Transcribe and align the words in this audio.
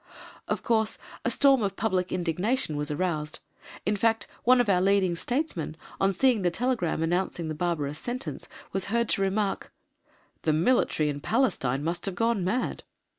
Of 0.47 0.63
course 0.63 0.97
a 1.23 1.29
storm 1.29 1.61
of 1.61 1.75
public 1.75 2.11
indignation 2.11 2.75
was 2.75 2.89
aroused. 2.89 3.37
In 3.85 3.95
fact 3.95 4.25
one 4.43 4.59
of 4.59 4.67
our 4.67 4.81
leading 4.81 5.15
Statesmen, 5.15 5.77
on 5.99 6.11
seeing 6.11 6.41
the 6.41 6.49
telegram 6.49 7.03
announcing 7.03 7.49
the 7.49 7.53
barbarous 7.53 7.99
sentence, 7.99 8.47
was 8.73 8.85
heard 8.85 9.09
to 9.09 9.21
remark: 9.21 9.71
"The 10.41 10.53
Military 10.53 11.07
in 11.07 11.19
Palestine 11.19 11.83
must 11.83 12.07
have 12.07 12.15
gone 12.15 12.43
mad." 12.43 12.81